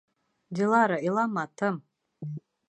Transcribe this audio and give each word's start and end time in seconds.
Дилара, 0.55 0.97
илама, 1.07 1.43
тым! 1.57 1.75